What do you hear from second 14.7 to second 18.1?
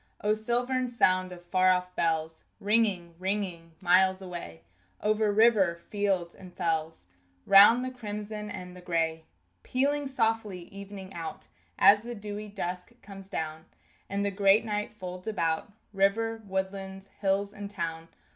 folds about River, woodlands, hills, and town!